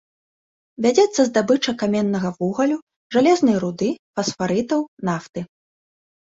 Вядзецца 0.85 1.25
здабыча 1.29 1.75
каменнага 1.83 2.29
вугалю, 2.39 2.77
жалезнай 3.19 3.55
руды, 3.67 3.93
фасфарытаў, 4.17 4.81
нафты. 5.11 5.49